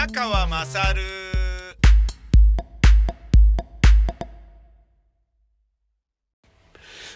[0.00, 1.02] 宮川まさる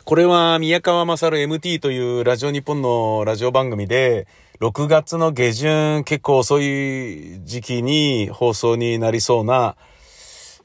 [0.05, 4.29] これは宮川まさる MT というラジオ日本のラジオ番組で、
[4.61, 9.77] 6月の下旬結構遅い時期に放送になりそうな、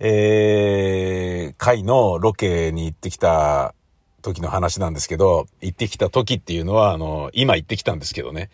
[0.01, 3.73] えー、回のロケに行ってきた
[4.21, 8.49] 時の話なんですけど、行ってきた時っていうのは、あの、今行ってきたんですけどね。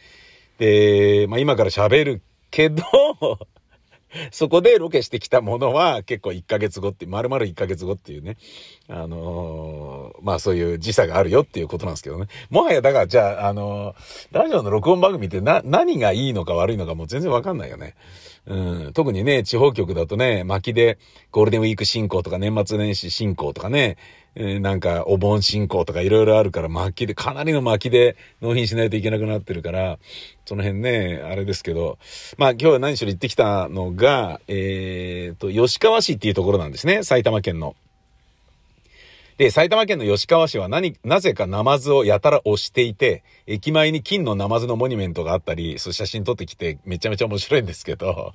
[0.59, 2.83] で、まあ今から喋るけど、
[4.31, 8.37] そこでロケしてきたものは結構1ヶ月後って、丸々1ヶ月後っていうね。
[8.87, 12.27] あのー、まあそういう時差があるよっていうことなんですけどね。
[12.49, 17.95] もはやだからじゃあ、あのー、ラジオの録音番組ってな、何がいいのか悪いのかもう全然わかんないよね。
[18.47, 20.99] うん、特にね、地方局だとね、巻きで
[21.31, 23.97] ゴールデンウィーク進行とか年末年始進行とかね、
[24.35, 29.97] えー、なんかお盆進行とかいろいろあるから巻きで、かなりの巻きで納品しないといけなくなってるから、
[30.45, 31.97] その辺ね、あれですけど、
[32.37, 37.75] まあ今日は何しろ行ってきたのが、えっ、ー、と、吉川市っていうところなんですね、埼玉県の。
[39.37, 48.33] で、埼玉県の吉川市は何、なぜかナマズをやたら押していて、駅前に金のナマズのモニュメントがあったり、そう写真撮ってきてめちゃめちゃ面白いんですけど、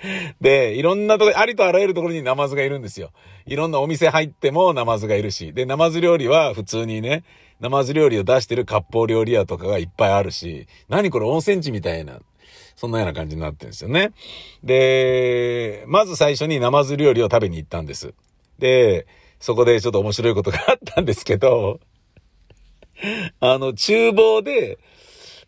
[0.40, 3.10] で、いろんなとこ、ありとあらゆるところにナマズがいるんですよ。
[3.46, 5.52] いろんなお店入ってもナマズがいるし。
[5.52, 7.24] で、ナマズ料理は普通にね、
[7.60, 12.20] ナマズ料理を出してる割烹料理屋とかがいっぱいあるし、何これ温泉地みたいな、
[12.76, 14.12] そんなような感じになってるんですよね。
[14.62, 18.14] で、まず最初にナマズ料理を食べに行ったんです。
[18.60, 19.06] で、
[19.40, 21.80] そこでちょっと面白いことがあったんですけど、
[23.40, 24.78] あの、厨房で、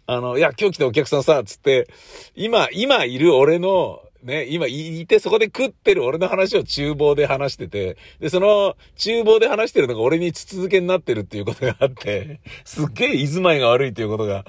[0.07, 1.89] あの、いや、今日来たお客さんさ、つって、
[2.35, 14.45] 今、今いる俺の、ね、今いてそこで食ってる俺の話を厨房で話してて、で、その厨房で話してるのが俺に続けになってるっていうことがあって、すっげえ居住まいが悪いっていうことが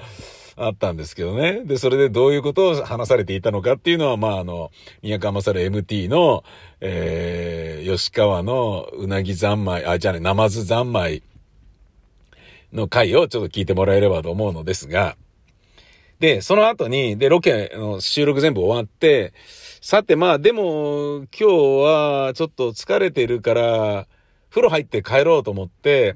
[0.56, 1.62] あったんですけどね。
[1.64, 4.70] で、それでどういうことを話されていたのかっていうのは、まあ、あの、
[5.02, 6.44] 宮川勝 MT の、
[6.80, 11.22] えー、吉川のうなぎ三昧、あ、じゃあね、ナマズ三昧
[12.72, 15.16] の回をちょっと聞いてもらえればと思うのですが、
[16.20, 19.32] で、その後に、で、ロケの収録全部終わって、
[19.80, 21.44] さてまあ、でも、今日
[21.82, 24.06] はちょっと疲れてるから、
[24.50, 26.14] 風呂入って帰ろうと思って、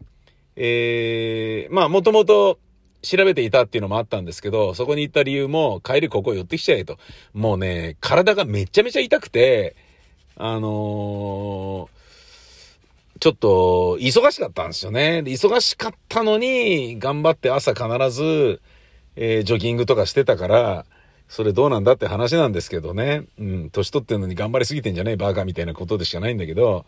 [0.54, 2.60] えー、まあ、もともと、
[3.06, 6.98] 調べていたっていうのもあったんですけど、そこに行った理由も、帰りここ寄ってきちゃえと。
[7.32, 9.76] もうね、体がめちゃめちゃ痛くて、
[10.36, 11.88] あのー、
[13.20, 15.22] ちょっと、忙しかったんですよね。
[15.24, 18.60] 忙しかったのに、頑張って朝必ず、
[19.14, 20.84] えー、ジョギングとかしてたから、
[21.28, 23.24] それどうなんだって話なんですけどね。
[23.38, 26.84] うん、年取ってんのに頑張りすぎてんじゃないバカみたいなことでしかないんだけど、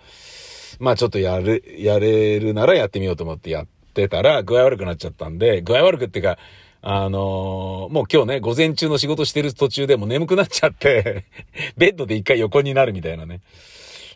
[0.78, 3.66] まあちょっとやる、やれるならやってみようと思ってやっ
[3.98, 6.38] てたら、具合悪くなっちゃったんで、具合悪くっていうか、
[6.80, 11.24] あのー、もう今日ね、午前中の仕事してる途中でも眠くなっちゃって
[11.76, 13.40] ベッドで一回横になるみたいなね。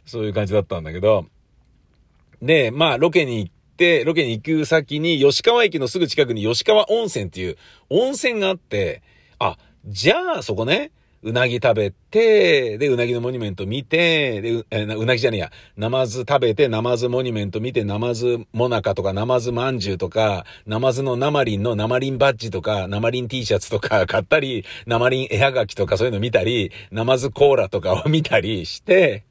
[0.07, 1.27] そういう感じだったんだけど。
[2.41, 7.57] で、まあ、ロケに行って、ロケに行く先に、吉川駅のすぐ近くに吉川温泉っていう
[7.89, 9.03] 温泉があって、
[9.39, 10.93] あ、じゃあそこね、
[11.25, 29.23] うなぎ食べて、で、うなぎのモニュメント見て、で、う、えうなぎじゃねえや、ナマズ食べて、ナマズモニュメント見て、ナマズモナカとか、ナマズまんじゅうとか、ナマズのナマリンのナマリンバッジとか、ナマリン T シャツとか 買ったり、ナマリン絵はがきとかそういうの見たり、ナマズコーラとかを見たりして、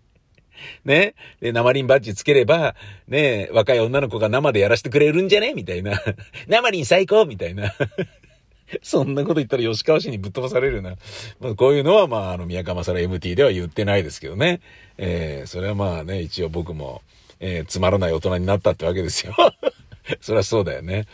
[0.85, 1.15] ね。
[1.41, 2.75] で、ナマリンバッジつければ、
[3.07, 5.53] ね、若い女の子が生でやらせてくれるんじゃね？
[5.53, 5.99] みたいな。
[6.47, 7.73] ナマリン最高みたいな。
[8.81, 10.95] そんなこと言ったら吉川市にぶっ飛ばされるな。
[11.39, 14.61] まあ、こういうのは、まあ、あの、宮川さら MT では言ってないですけどね。
[14.97, 17.01] えー、それはまあね、一応僕も、
[17.39, 19.35] えー、つまらない大人になったってわけですよ。
[20.21, 21.05] そりゃそうだよね。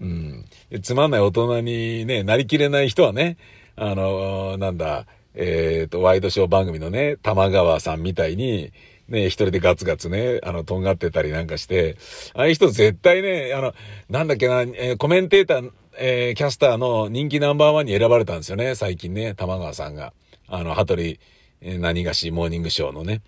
[0.00, 0.44] うん。
[0.82, 3.36] つまんない大人にね、なりきれない人はね、
[3.76, 8.72] あの、なんだ、えっ、ー、と、ワイドショー番組のね、玉川さんみたいに、
[9.08, 11.96] ね、一人でガツガツね、あの、とんがってたりなんかして、
[12.34, 13.74] ああいう人絶対ね、あの、
[14.10, 20.12] なんだっけな、えー、コメンテーター、えー、キャスターの人気ナンバーワンに選ばれたんですよね、最近ね、玉川さんが。
[20.48, 21.20] あの、羽鳥、
[21.60, 23.22] え、何がしモーニングショーのね。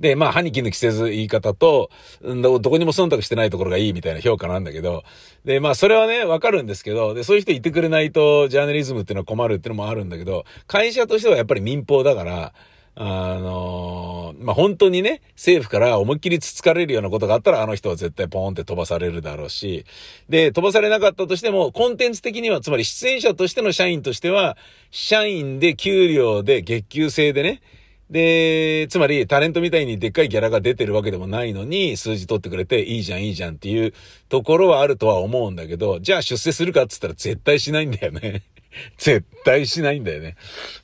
[0.00, 1.90] で、まあ、歯に衣抜きせず言い方と、
[2.22, 5.04] どこにも忖度してないところがいいみたいな評価なんだけど、
[5.44, 12.54] で、まあ、それはね、わかるんですけど、で、そういう人言ってくれないと、ジャーナリズムっていうのは困るっていうのもあるんだけど、会社としてはやっぱり民放だから、
[12.96, 19.86] あのー、まあ、本当にね、政府から思いっきりつつかれるようなことがあったら、あの人は絶対ポーンって飛ばされるだろうし、
[20.28, 24.56] で、飛ばされなかったとしても、コンテンツ的には、つまり出演者としての社員としては、
[24.90, 27.62] 社員で給料で月給制でね、
[28.10, 33.94] で、つまりタレントみたいにでっかいギャラが出てるわけでもないのに、数字取ってくれていいじゃんいいじゃんっていう
[34.28, 38.42] ところはあるとは思うんだけど、じゃあ出世するかって言ったら絶対しないんだよね。
[38.98, 40.36] 絶対しないんだよね。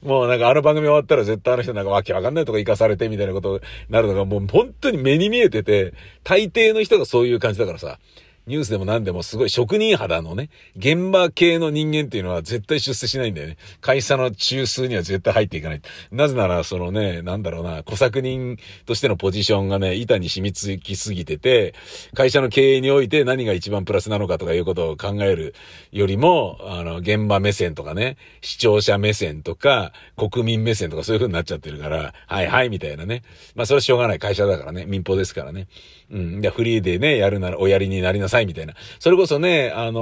[0.03, 5.95] もうなんかあの番組終わったら絶対あの人なんかわけわかんないとか行かされてみたいなことになるのがもう本当に目に見えてて、
[6.25, 7.99] 大抵の人がそういう感じだからさ。
[8.47, 13.57] ニュースでも何でもすごい職人肌のね、現場系の人間っていうのは絶対出世しないんだよね。
[13.81, 15.83] 会社の中枢には絶対入っていかない。
[16.13, 21.75] なぜなら、そのね、なんだろうな、小作人としてのポジションがね、板に染みつきすぎてて、
[22.15, 25.55] 会社の経営において何が一番プラスなのかとかいうことを考える
[25.91, 33.23] よりも、あの、現場目線とかね、視聴者目線とか、国民目線とかそういう風になっちゃってるから、はいはいみたいなね。
[33.57, 35.67] まあそれはしょうがない会社だからね、民放ですからね。
[36.13, 36.41] うん。
[36.41, 38.75] で、フリーでね、やるならおやりになりなさいみたいな。
[38.99, 40.01] それこそね、あの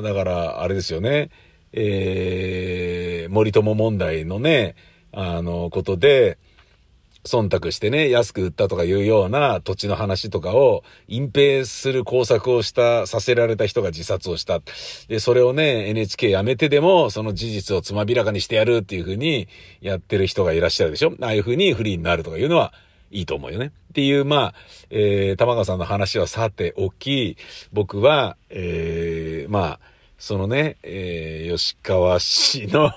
[0.00, 1.30] ー、だから、あれですよね。
[1.72, 4.76] えー、森友問題のね、
[5.12, 6.38] あの、ことで、
[7.26, 14.60] 忖度してね、安く売ったとかいうような土地の話とかを隠蔽する工作をした、させられた人が自殺をした。
[15.08, 19.48] で、それをね、NHK やめてでも、その事実をつまびらかにしてやるっていうふうに
[19.80, 22.72] やってる人がいらっしゃるでしょああいうふうにフリーになるとかいうのは、
[23.10, 23.66] いいと思うよね。
[23.66, 24.54] っていう、まあ、
[24.90, 27.36] えー、玉川さんの話はさておき、
[27.72, 29.80] 僕は、えー、まあ、
[30.18, 32.90] そのね、えー、吉川氏の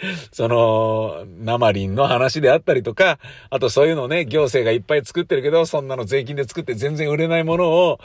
[0.32, 3.18] その、ナマリンの話であったりとか、
[3.50, 8.00] あとそういうのね、行政がいっぱい作ってるけど、そんなの税金で作って全然売れないものを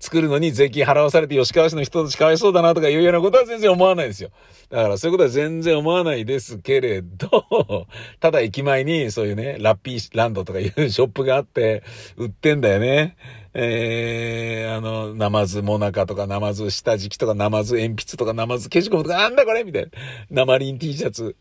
[0.00, 4.30] 作るのに税金払わされて吉川市の人たちかわいそうだなとかいうようなことは全然思わないですよ。
[4.70, 7.86] だからそういうことは全然思わないですけれど、
[8.20, 11.82] ただ駅前にそういうね、ラッピーランドとかいうショップがあって
[12.16, 13.16] 売ってんだよね。
[13.56, 19.90] えー、あの、ナマズモナカとか、ナマズ下敷きとか、ナマズ鉛筆とか、ナマズ消しゴムとか、なんだこれみたいな。
[20.30, 21.36] 生リン T シャツ。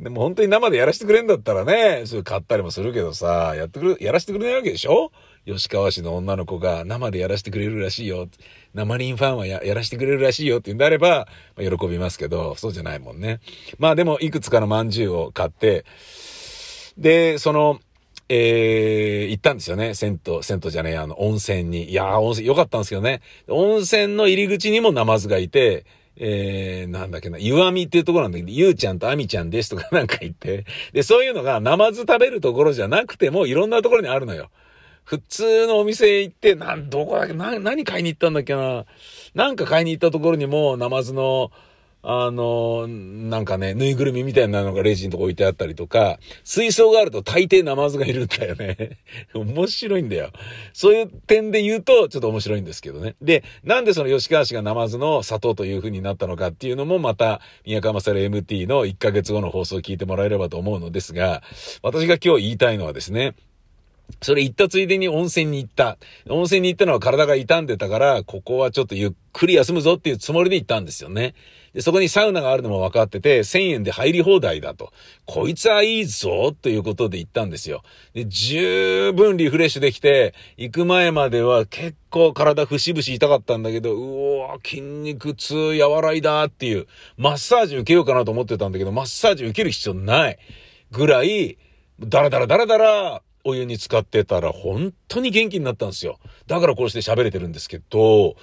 [0.00, 5.12] でも本当に生でやらせてくれんだったらね、それ買ったりもするけどさ、やってくる、やらせてくれないわけでしょ？
[5.44, 8.28] 吉川市の女の子が生でやらせてくれるらしいよ。
[8.72, 13.40] 生リンファンはやらせてくれるらしいよって言うんであれば、まあ、喜びますけど、そうじゃないもんね。
[13.78, 15.84] まあでも、いくつかの饅頭を買って、
[16.98, 17.80] で、その、
[18.28, 19.94] えー、行ったんですよね。
[19.94, 21.90] 銭湯、銭湯じゃねえ、あの、温泉に。
[21.90, 23.22] いやー、温泉、よかったんですけどね。
[23.48, 25.86] 温泉の入り口にもナマズがいて、
[26.16, 30.64] えー、なんだっけな、ゆわみっていうところなんだけど、ゆうちゃんとあみちゃんですとか なんか言って。
[30.92, 34.50] で、そういうのがナマズ食べるところじゃなくても、いろんなところにあるのよ。
[35.04, 38.84] 普通のお店行って、なん、どこだっけ、な、何買いに行ったんだっけな。
[39.34, 41.50] なんか買いに行ったところにも、ナマズの、
[42.02, 48.98] あの、なんかね、ぬいぐるみみたいなのがレジのとこ置いてあったりとか、水槽があると大抵ナマズがいるんだよね。
[49.34, 50.30] 面白いんだよ。
[50.72, 53.16] そういう点で言うと、ちょっと面白いんですけどね。
[53.20, 61.42] で、なんでその吉川氏がナマズの砂糖という風になったのかっていうのもまた、宮川勝 MT の1ヶ月後の放送を聞いてもらえればと思うのですが、
[61.82, 63.34] 私が今日言いたいのはですね、
[64.20, 65.96] それ行ったついでに温泉に行った。
[66.28, 71.34] 温泉に行ったのは体が傷んでたから、ここはちょっとゆっくり休むぞっていうつもりで行ったんですよね。
[71.72, 74.92] で、そこにサウナがあるのも分かってて、1000円で入り放題だと。
[75.24, 77.82] こいつはいいぞということで行ったんですよ。
[78.14, 90.38] で、十分リフレッシュできて、行く前までは結構体節々痛かったんだけど、うわ筋肉痛和らいだっていう、マッサージ受けようかなと思ってたんだけど、マッサージ受ける必要ない
[90.90, 91.58] ぐらい、
[92.00, 96.18] ダラダラダラダラお湯に浸かってたら本当に元気になったんですよ。
[96.46, 98.36] だからこうして喋れてるんですけど、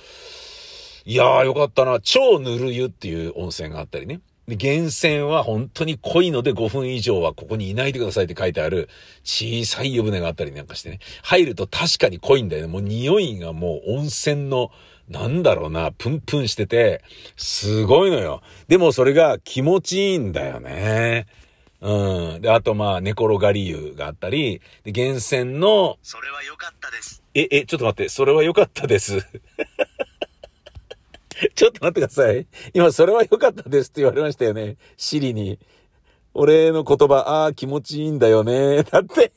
[1.05, 1.99] いやーよかったな。
[2.01, 4.21] 超ぬる湯っていう温泉があったりね。
[4.47, 8.89] で、源泉は本当に濃いので5分以上はここにいないでくださいって書いてある
[9.23, 10.99] 小さい湯船があったりなんかしてね。
[11.23, 12.67] 入ると確かに濃いんだよね。
[12.67, 14.71] もう匂いがもう温泉の、
[15.09, 17.03] なんだろうな、プンプンしてて、
[17.37, 18.41] すごいのよ。
[18.67, 21.27] でもそれが気持ちいいんだよね。
[21.81, 22.41] うん。
[22.41, 27.23] で、あとまあ、寝転がり湯があったり、で、源泉の、それは良かったです。
[27.33, 29.19] え、え、ちょっと待って、それは良かったです。
[31.53, 32.47] ちょっと待ってください。
[32.73, 34.77] 今、それは良かったですって言われましたよね。
[34.97, 35.59] シリに。
[36.37, 38.83] 俺の言葉、ああ、気持ちいいんだよね。
[38.83, 39.31] だって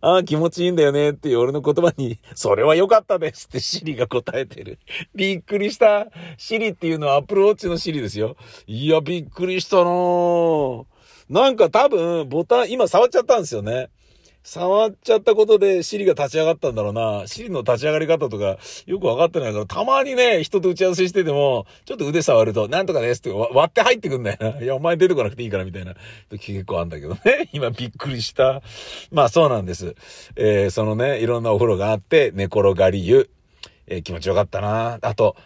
[0.00, 4.78] ああ、気持ちいいんだよねっていう俺の言葉に、それは良かったですってシリが答えてる。
[5.14, 6.06] びっくりした。
[6.38, 8.36] シリっていうのはアップルウォッチのシリですよ。
[8.66, 10.84] いや、びっくりしたなぁ。
[11.30, 13.90] なんか多分、ボタン、今触っちゃったんですよね。
[14.42, 17.24] 触っちゃったことで、シリが立ち上がったんだろうな。
[17.26, 18.56] シリの立ち上がり方とか、
[18.86, 24.60] よくわかってないから、たまにね、人と打ち合わせしてても、ちょっと腕触ると、なんとかですって割って入ってくんだよな。
[24.64, 25.94] いや、お前出てこなくていいから、みたいな。
[26.30, 27.50] 結構あんだけどね。
[27.52, 28.62] 今びっくりした。
[29.10, 29.94] まあそうなんです。
[30.36, 33.28] えー、そのね、いろんなお風呂があって、寝転がり湯。
[33.86, 34.98] えー、気持ちよかったな。
[35.02, 35.36] あと、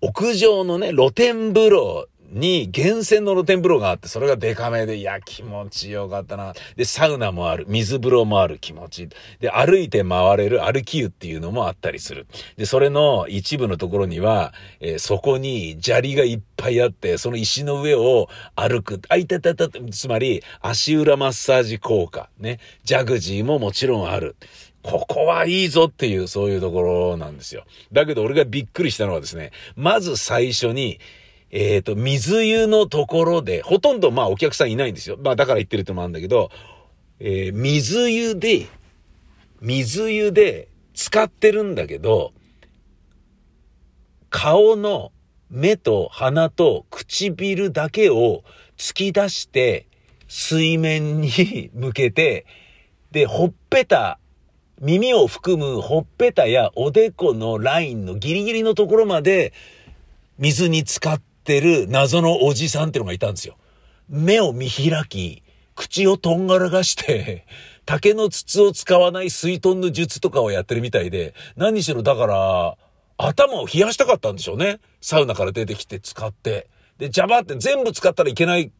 [0.00, 6.54] 屋上のね、露天風呂に源泉の露天風呂があって、それがデカめで、いや、気持ちよかったな。
[6.76, 7.64] で、サウナもある。
[7.68, 8.58] 水風呂もある。
[8.58, 9.08] 気持ちいい。
[9.40, 12.26] で、歩いて回れる歩き湯っていうのもあったりする。
[12.56, 19.00] で、それの一部のところには、えー、そこに砂利がいっぱいあって、その石の上を歩く。
[19.08, 22.28] あ、いたたた、つまり、足裏マッサージ効果。
[22.38, 22.60] ね。
[22.84, 24.36] ジャグジーももちろんある。
[24.82, 27.64] ここはいいぞっていう、そういうところなんですよ。
[27.92, 31.00] だけど俺がびっくりしたのはですね、まず最初に、
[31.50, 35.16] えっ、ー、と、水湯のところで、ほとんどまあお客さんいないんですよ。
[35.22, 36.50] まあだから言ってるともあるんだけど、
[37.20, 38.66] えー、水湯で、
[39.60, 42.32] 水湯で使ってるんだけど、
[44.30, 45.10] 顔の
[45.50, 48.42] 目と鼻と唇だけを
[48.76, 49.86] 突き出して、
[50.28, 52.44] 水面に 向けて、
[53.10, 54.18] で、ほっぺた
[54.80, 59.52] 耳を含むほっぺたやおでこのラインのギリギリのところまで
[60.38, 63.56] 水に浸かってる謎のおじさんってのがいたんですよ。
[64.10, 65.42] 目を見開き、
[65.74, 67.46] 口をとんがらがして、
[67.86, 72.76] 竹の筒を使わない水遁の術とかをやってるみたいで、何しろだから、
[73.16, 74.78] 頭を冷やしたかったんでしょうね。
[75.00, 76.68] サウナから出てきて使って。
[76.98, 78.70] で、邪魔って全部使ったらいけない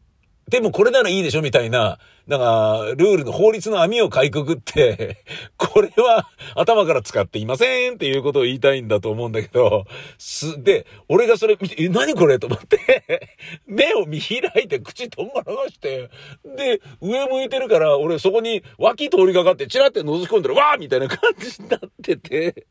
[0.49, 5.23] でもこれならいいでしょみたいな、なんか、ルールの法律の網をかいくぐって、
[5.57, 9.85] これは頭から使っていませんっていうことを言いたいんだと思うんだけど、
[10.17, 13.27] す、で、俺がそれ見て、え、何これと思って、
[13.65, 16.09] 目を見開いて口とんがらがして、
[16.57, 22.67] で、上向いてるから、俺そこに脇通りかかって、チラって覗き込んでる、わーみたいな感じになってて、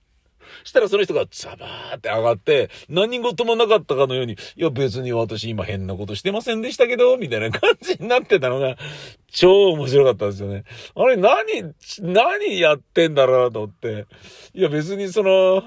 [0.64, 8.76] したらその人がザバーって上がって、何事もなかったかのように、いや別に私今変なことしてませんでしたけど、みたいな感じになってたのが、
[9.30, 10.64] 超面白かったんですよね。
[10.94, 14.06] あれ何、何やってんだろうと思って。
[14.54, 15.62] いや別にその、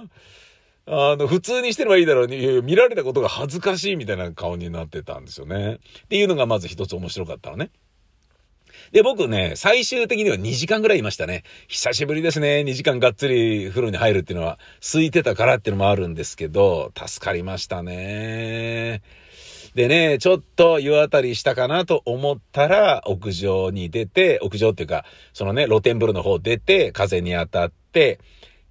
[0.87, 5.79] あの、普通にしてればいいだろうに、見られたことが恥ずかしいみたいな顔になってたんですよね。
[6.05, 7.71] っていうのがまず一つ面白かったのね。
[8.91, 11.43] で、僕ね、最終的には2時間ぐらいいましたね。
[11.69, 12.63] 久しぶりですね。
[12.65, 19.01] 2時間がっつり風呂に入るっていうのは、空いてたからっていうのもあるんですけど、助かりましたね。
[19.75, 28.19] でね、ちょっと湯あたりしたかなと思ったら、屋上に出て、屋上っていうか、そのね、露天風呂の方出て、風に当たって、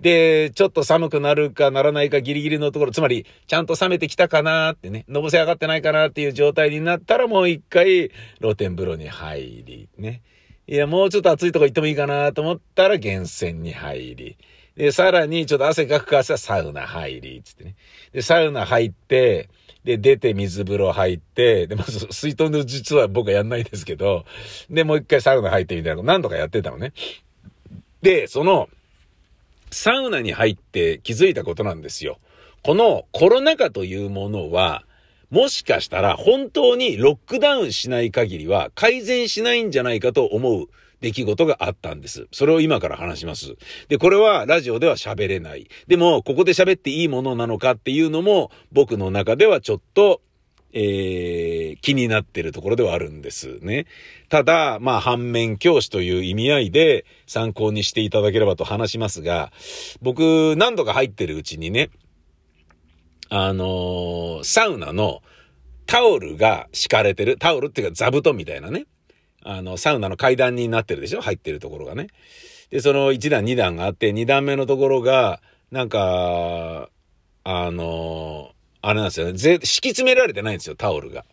[0.01, 10.23] で、ちょっと寒くなるかならないかギリギリのところ、つまり、ちゃんと冷めてきたかなってね、のぼせ上がってないかなっていう状態になったらもう一回、露天風呂に入り、ね。
[10.67, 14.37] いや、もうちょっと暑いとこ行ってもいいかなと思ったら源泉に入り。
[14.77, 17.75] で、さらにちょっと汗かくからサウナ入り、つってね。
[18.13, 19.51] で、サウナ入って、
[19.85, 24.25] で、出て水風呂入って、で、まず水筒の実は僕はやんないですけど、
[24.71, 26.93] で、もう一回サウナ入ってみたいなの何度かやってたのね。
[28.01, 28.69] で、その、
[29.71, 32.19] サウナに入って気づいたことなんですよ。
[32.63, 34.85] このコロナ禍というものは、
[35.31, 40.67] もしかしたら本当にロックダウンしない限りは改善しないんじゃないかと思う
[41.01, 42.27] 出来事があったんです。
[42.33, 43.55] それを今から話します。
[43.89, 45.69] で、これはラジオでは喋れない。
[45.87, 50.21] でも、ここで喋っていいものなのかっていうのも僕の中ではちょっと
[50.73, 53.87] えー、気になってるところではあるんですね。
[54.29, 59.53] ただ、まあ、反面教師という意味合いで参考にしていただければと話しますが、
[60.01, 61.91] 僕、何度か入ってるうちにね、
[63.29, 65.23] あのー、サウナの
[65.87, 68.87] タオルが敷かれてる、タオルっていうか座布団みたいなね、
[69.43, 71.21] あの、サウナの階段になってるでしょ？
[71.21, 72.09] 入ってるところがね。
[72.71, 75.41] で、その1段2段があって、2段目のところが、
[75.73, 76.91] なんか、
[77.43, 79.33] あのーあれなんですよね。
[79.35, 81.25] ぜ、敷き詰められてないんですよ、タオルが。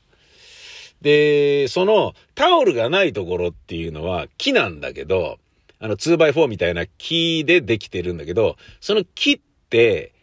[1.02, 5.38] で、そのタオルがないところっていうのは木なんだけど、
[5.80, 9.40] あの 2x4 みたいな木でできてるんだけど、その木っ
[9.70, 10.14] て、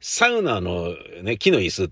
[0.00, 1.90] サウナのね、木の椅子っ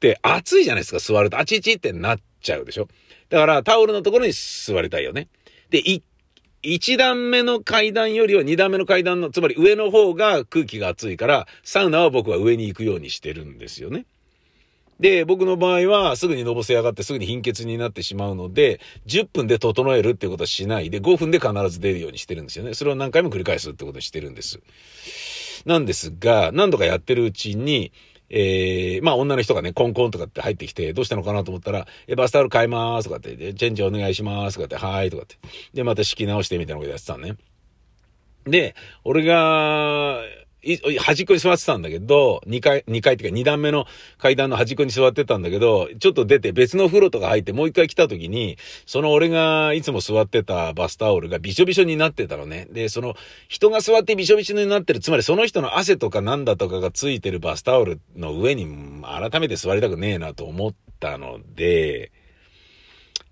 [0.00, 1.38] て暑いじゃないですか、座ると。
[1.38, 2.88] あちちってなっちゃうでしょ。
[3.28, 5.28] だからタオルのところに座りたいよね。
[5.70, 6.02] で、一
[6.62, 14.06] 1段目の階段よりは2段目の階段の、つまり上の方が空気が暑いから、サウナは僕は上に行くようにしてるんですよね。
[15.02, 22.72] で、僕の場合はすぐにのぼせ上がってすぐに貧血になってしまうので、10分で整えるってことはしないで、5分で必ず出るようにしてるんですよね。
[22.74, 24.60] それを何回も繰り返すってことをしてるんです。
[25.66, 27.90] なんですが、何度かやってるうちに、
[28.30, 35.36] えー、まあ女の人がね、コンコンとかって入ってきて、どうしたのかなと思ったら、え、バスタオル買いますとかって、でチェンジお願いしますとかって、はいとかって。
[35.74, 37.34] で、また敷き直してみたいなことやってたのね。
[38.44, 40.20] で、俺が、
[40.98, 43.86] 端っこに座ってたんだけど、2階、2階っていうか2段目の
[44.18, 52.68] 階段の端っこに座ってたんだけど、ちょっと出て別の風呂とか入ってもう一回来た時に、その俺がいつも座ってたバスタオルがびしょびしょになってたのね。
[52.70, 53.14] で、その
[53.48, 58.66] 人が座ってびしょびしょになってる、つまりその人の汗とかなんだとかがついてるバスタオルの上に
[59.02, 62.12] 改めて座りたくねえなと思っ、たので、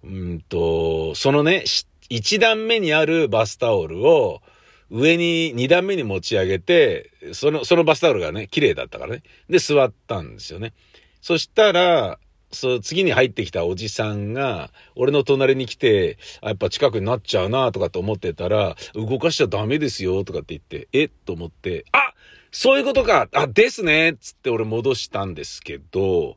[0.02, 1.62] うんと、そのね、
[2.10, 4.42] 1段目にあるバスタオルを
[4.90, 9.22] 上に2段目に持ち上げて、その、そのバスタオルがね、綺麗だったからね。
[9.48, 10.72] で、座ったんですよね。
[11.20, 12.18] そしたら、
[12.52, 22.12] そう、次に入ってきたおじさんが、俺の隣に来て、あ、やっぱ近くになっちゃうなとかと思ってたら、動かしちゃダメですよとかって言って、えと思って、あ
[22.50, 26.36] そういうことかあ、ですねつって俺戻したんですけど、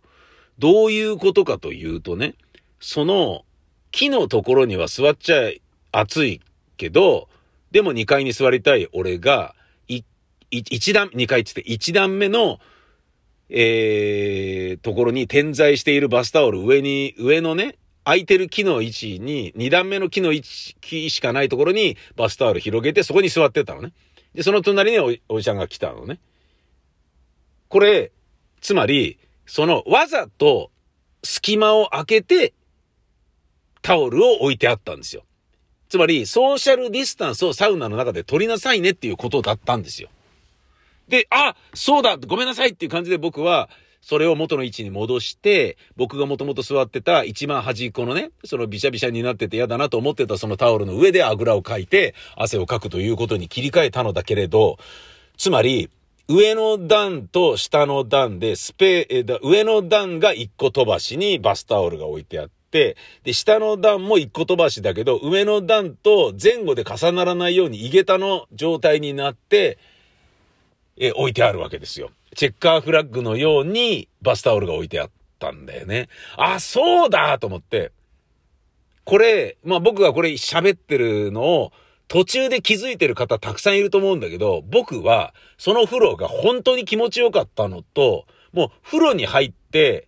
[0.59, 2.35] どういうことかというとね、
[2.79, 3.45] その
[3.91, 5.51] 木のところには座っちゃ
[5.91, 6.41] 暑い
[6.77, 7.27] けど、
[7.73, 9.55] でも2階に座りたい俺が、
[9.89, 10.03] い、
[10.51, 12.59] 1段、2階って言って1段目の
[13.55, 23.93] えー、ところに点在しているバスタオル上に、上のね、空いてる木の位置に、2段目の木の位置、木しかないところにバスタオル広げてそこに座ってたのね。
[24.33, 26.19] で、その隣におおじさんが来たのね。
[27.69, 28.11] これ、
[28.61, 30.71] つまり、そのわざと
[31.23, 32.53] 隙間を開けて
[33.81, 35.25] タオルを置いてあったんですよ。
[35.93, 40.09] つまり、ソーシャルディスタンスをサウナの中で取りなさいねっていうことだったんですよ。
[41.07, 43.69] で、あ、そうだごめんなさいっていう感じで僕は、
[44.01, 54.79] それを元の位置に戻して、僕がもともと座ってた一番端っこのね、そのビシャビシャになってて嫌だなと思ってたそのタオルの上であぐらをかいて、汗をかくということに切り替えたのだけれど、
[55.37, 55.91] つまり、
[56.27, 69.77] 上の段と下の段でスペー、上の段が一個飛ばしにバスタオルが置いてあって、で、下の段も一個飛ばしだけど、上の段と前後で重ならないように井桁の状態になって、
[70.97, 72.09] え置いてあるわけですよ。
[72.35, 76.09] チェッカーフラッグのようにバスタオルが置いてあったんだよね。
[76.35, 77.91] あ、そうだと思って。
[79.03, 81.71] これ、まあ僕がこれ喋ってるのを
[82.07, 90.07] 途中で気づいてる方たくさんいると思うんだけど、僕はその風呂が本当に気持ちよかったのと、もう風呂に入って、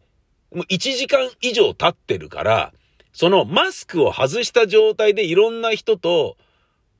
[0.55, 2.73] もう1時間以上経ってるから、
[3.13, 6.37] そのマスクを外した状態でいろんな人と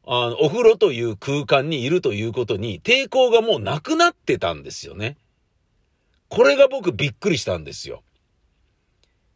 [0.07, 5.17] あの、お風呂という空間にいるということに抵抗がもうなくなってたんですよね。
[6.29, 8.03] これが僕びっくりしたんですよ。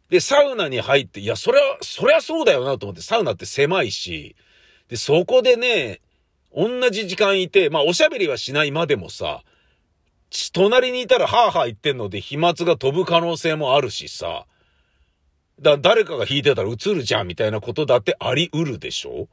[0.09, 4.35] で、サウナに入って、いや、それは、そりゃそうだよなと思って、サウナって狭いし、
[4.89, 6.01] で、そこでね、
[6.55, 9.43] 同じ時間いて、まあ、おしゃべりはしないまでもさ、
[10.53, 14.45] 隣にいたらハーハー言ってんので飛沫が飛ぶ可能性もあるしさ、
[15.59, 19.27] だ、誰かが引いてたら映るじゃんみたいなことだってあり得るでしょ？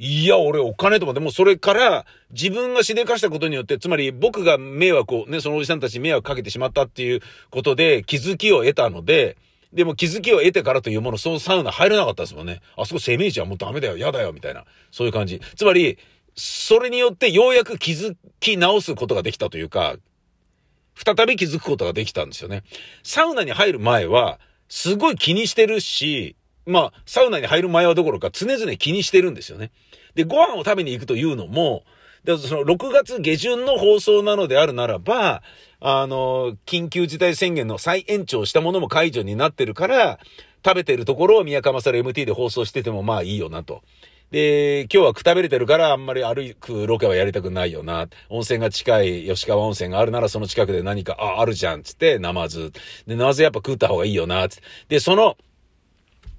[0.00, 9.36] いや、俺お金と思って、もそれから自分がしでかしたことによって、つまり僕が迷惑を、ね、そのおじさんたちに迷惑かけてしまったっていうことで気づきを得たので、
[9.72, 12.60] でも気づきを得てからというもの、そのサウナ入れなかったですもんね。
[12.76, 14.64] あそこ攻めじゃん、もうダメだよ、嫌だよ、みたいな。
[14.92, 15.40] そういう感じ。
[15.56, 15.98] つまり、
[16.36, 19.96] それによってようやく気づき直すことができたというか、
[21.04, 22.64] 再び気づくことができたんですよね。
[23.02, 29.70] サウナに入る前は、すごい気にしてるし、まあ、サウナに入る前はどころか常々気にしてるんですよね。
[30.14, 31.84] で、ご飯を食べに行くというのも、
[32.24, 35.42] で、その6月下旬の放送なのであるならば、
[35.80, 40.18] あの、緊急事態宣言の再延長したものも解除になってるから、
[40.64, 43.82] 食べてるところを宮川さん MT で放送しててもまあいいよなと。
[44.30, 48.08] で、今日はくたびれてるからあんまり歩くロケはやりたくないよな。
[48.28, 52.72] 温泉が近い吉川温泉があるならその近くで何か、あ、あるじゃん、つって、ナマズ。
[53.06, 54.62] で、ナマズやっぱ食った方がいいよな、つって。
[54.88, 55.38] で、その、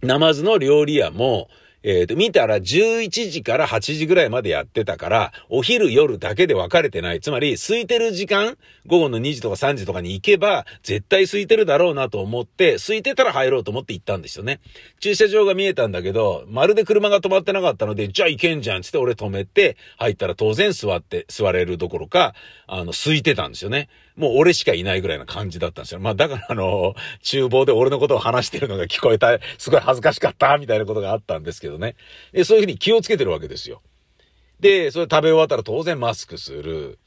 [0.03, 1.49] ナマズの料理屋も、
[1.83, 7.21] えっ、ー、と、見たら11時から8時ぐらいまでやってたから、お昼夜だけで分かれてない。
[7.21, 14.59] つまり、空いてる時間、午後の2時とか3時とかに行けば、絶対空いてるだろうなと思って、空いてたら入ろうと思って行ったんですよね。
[14.99, 22.33] 駐車場が見えたんだけど、まるで車が止まってなかったので、じゃあ行けんじゃんつって俺止めて、入ったら当然座って、座れるどころか、
[22.67, 23.87] あの、空いてたんですよね。
[24.19, 26.01] もう俺しかいないぐらいな感じだったんですよ。
[26.01, 31.95] まあだからあの、厨房で俺のことを話してるのが聞こえた、すごい恥ずかしかった、みたいなことがあったんですけどね。
[32.31, 33.81] で、そういうふうに気をつけてるわけですよ。
[34.59, 36.99] で、それ食べ終わったら当然マスクする。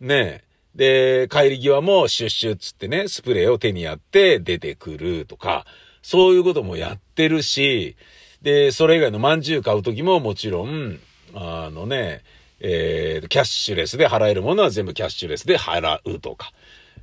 [0.00, 5.64] ねで、帰り際もシュッシュッつってね、スプレーを手にやって出てくるとか、
[6.02, 7.96] そういうこともやってるし、
[8.42, 10.98] で、それ以外の饅頭買う時ももちろん、
[11.34, 12.22] あのね、
[12.60, 16.52] えー、キャッシュレスで払えるものは全部キャッシュレスで払うとか。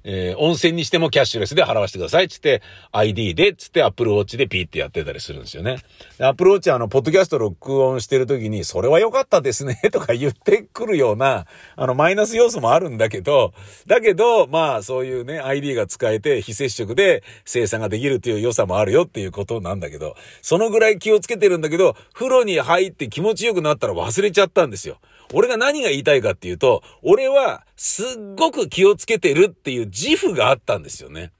[0.03, 2.27] えー、温泉にしてもキャッシュレスで払わせてくださいっ。
[2.27, 2.61] つって、
[2.91, 5.77] ID で、つって Apple Watch でピーってやってたりするんですよね。
[6.19, 13.53] Apple Watch はあの、ポッドキャスト録音してる時に、それは良かったですね、 とか言ってくるような、あの、マイナス要素もあるんだけど、
[13.87, 24.97] だけど、まあ、そういうね、ID が使えて非接触で生産ができるっていう良さもあるよっていうことなんだけど、そのぐらい気をつけてるんだけど、風呂に入って気持ちよくなったら忘れちゃったんですよ。
[25.33, 31.31] 俺が何が言いたいかっていうと、俺はすっごく気をつけてるっていう自負があったんですよね。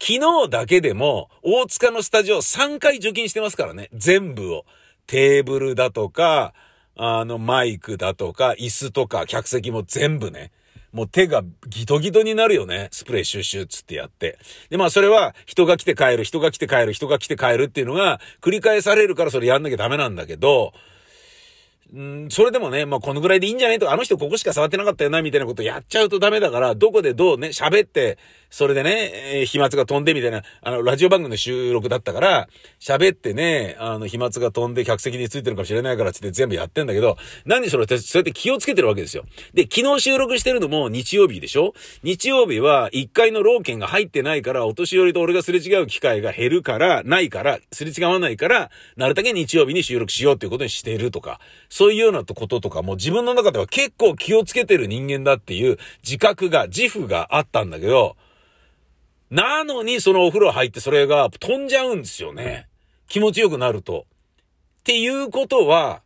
[0.00, 3.88] 昨日だけでも、大塚のスタジオ3回除菌してますからね。
[3.94, 4.64] 全部を。
[5.06, 6.54] テーブルだとか、
[6.96, 10.50] あの、マイクだとか、椅子とか、客席も全部ね。
[10.92, 12.88] もう手がギトギトになるよね。
[12.92, 14.38] スプレーシューシューつってやって。
[14.68, 20.74] で、まあそれは人が来て帰る、人が来て帰る、人が来て帰るっていうのが繰り返されるからそれやんなきゃダメなんだけど、
[21.94, 28.16] うん、それでもね、まあ、このぐらいでいいんじゃないとか、あの人ここしか触ってなかったよな、みたいなことやっちゃうとダメだから、どこでどうね、喋って、
[28.48, 32.48] それでね、えー、飛沫が飛んでみたいな、あの、ラジオ番組の収録だったから、
[32.80, 39.24] 喋ってね、あの、飛沫が飛んで客席についてるかもしれないからつって全部やってんだけど、何それそうやって気をつけてるわけですよ。
[39.52, 41.74] で、昨日収録してるのも日曜日でしょ？
[42.02, 51.40] 日曜日は1階のローケンが入ってないから、お年寄りと俺がすれ違う機会が減るから、ないから、すれ違わないから、なるだけ日曜日に収録しようっていうことにしてるとか、
[51.82, 58.16] そういうようなこととかも自分の中では結構気をつけてる人間だっていう自覚が、自負があったんだけど、
[59.30, 62.68] なのにそのお風呂入ってそれが飛んじゃうんですよね。
[63.08, 64.06] 気持ちよくなると。
[64.78, 66.02] っていうことは、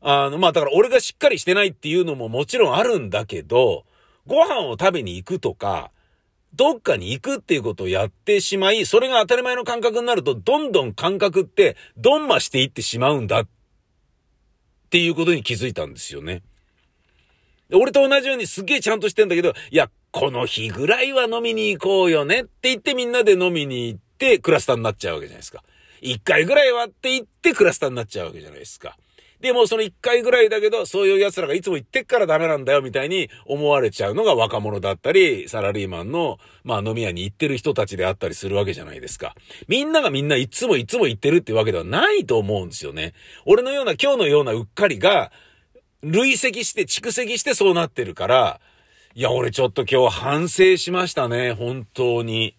[0.00, 3.84] あの、まあ、だから俺がしっかりしてないっていうのももちろんあるんだけど、
[4.26, 5.90] ご飯を食べに行くとか、
[6.54, 13.46] どっかに行くっていうことをやってしまい、それが当たり前の感覚になると、どんどん感覚って、どんましていってしまうんだっ
[14.86, 16.42] っていうことに気づいたんですよね。
[17.72, 25.64] 俺と同じようにすっげえちゃんとしてんだけど、いや、この日ぐらいは飲みに行こうよねって言ってみんなで飲みに行ってクラスターになっちゃうわけじゃないですか。
[26.00, 28.96] 一回ぐらいはって言ってクラスターになっちゃうわけじゃないですか。
[29.40, 39.34] でもその一回ぐらいだけど、そういう奴らがいつも言ってっからダメなんだよみたいに思われちゃうのが若者だったり、サラリーマンの、まあ飲み屋に行ってる人たちであったりするわけじゃないですか。
[39.68, 43.12] みんながみんないつもいつも行ってるってわけではないと思うんですよね。
[43.44, 45.30] 俺のような今日のようなうっかりが、
[46.02, 48.60] 累積して蓄積してそうなってるから、
[49.14, 52.54] いや、俺ちょっと今日反省しましたね、本当に。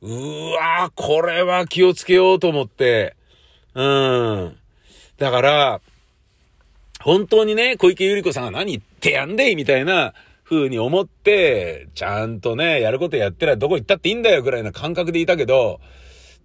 [0.00, 0.08] う
[0.52, 3.14] わー、これは気をつけようと思って。
[3.74, 4.56] うん。
[5.16, 5.80] だから、
[7.04, 15.80] 本当にね、小池百合子さんが何言ってやんでいみたいな風に思って、ちゃんとね、やることやってらどこ行ったっていいんだよぐらいな感覚でいたけど、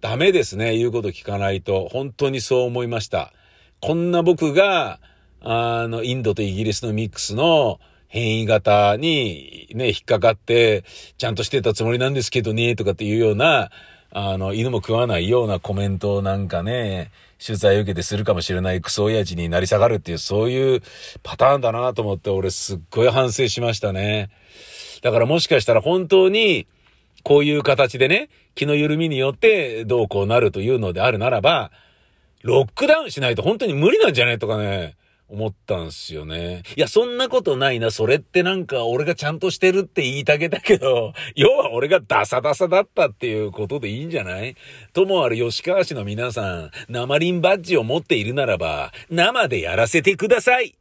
[0.00, 1.88] ダメですね、言うこと聞かないと。
[1.90, 3.32] 本当にそう思いました。
[3.80, 5.00] こんな僕が、
[5.40, 10.84] あの、インドとイギリスのミックスの変異型にね、引っかかって、
[11.18, 13.70] ちゃんとしてたつもりなんですけどね、とかっていうような、
[14.10, 17.10] あの、犬も食わないようなコメントなんかね、
[17.44, 20.82] 取材を受けてするかもしれないクソ親父になり下がるっていう、そういう
[21.22, 24.30] パターンだなと思って、俺すっごい反省しましたね。
[25.02, 26.66] だからもしかしたら本当に、
[27.22, 31.70] こういう形でね、気の緩みによってどうこうなるというのであるならば、
[32.42, 34.96] ロックダウンしないと本当に無理なんじゃないとかね、
[35.28, 36.62] 思ったんすよね。
[36.76, 37.90] いや、そんなことないな。
[37.90, 44.56] それってなんか俺がちゃんとしてるって言いたげだけど、 要は俺がダサダサだったっていうことでいいんじゃない？
[44.92, 50.74] ともある吉川市の皆さん、生リンバッジを持っているならば、生でやらせてください